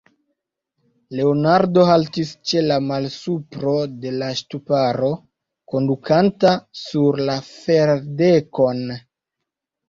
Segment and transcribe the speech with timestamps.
[1.17, 3.73] Leonardo haltis ĉe la malsupro
[4.05, 5.11] de la ŝtuparo,
[5.75, 8.83] kondukanta sur la ferdekon.